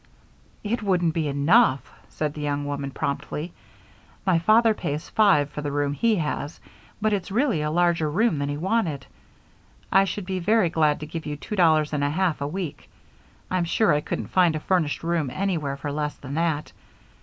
"It 0.63 0.81
wouldn't 0.81 1.13
be 1.13 1.27
enough," 1.27 1.93
said 2.09 2.33
the 2.33 2.41
young 2.41 2.65
woman, 2.65 2.89
promptly. 2.89 3.53
"My 4.25 4.39
father 4.39 4.73
pays 4.73 5.07
five 5.09 5.51
for 5.51 5.61
the 5.61 5.71
room 5.71 5.93
he 5.93 6.15
has, 6.15 6.59
but 6.99 7.13
it's 7.13 7.29
really 7.31 7.61
a 7.61 7.69
larger 7.69 8.09
room 8.09 8.39
than 8.39 8.49
he 8.49 8.57
wanted. 8.57 9.05
I 9.91 10.05
should 10.05 10.25
be 10.25 10.39
very 10.39 10.71
glad 10.71 10.99
to 11.01 11.05
give 11.05 11.27
you 11.27 11.37
two 11.37 11.55
dollars 11.55 11.93
and 11.93 12.03
a 12.03 12.09
half 12.09 12.41
a 12.41 12.47
week 12.47 12.89
I'm 13.51 13.63
sure 13.65 13.93
I 13.93 14.01
couldn't 14.01 14.29
find 14.29 14.55
a 14.55 14.59
furnished 14.59 15.03
room 15.03 15.29
anywhere 15.29 15.77
for 15.77 15.91
less 15.91 16.15
than 16.15 16.33
that. 16.33 16.71